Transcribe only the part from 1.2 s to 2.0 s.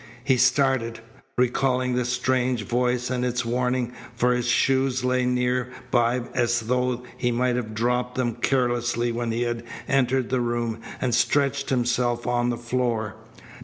recalling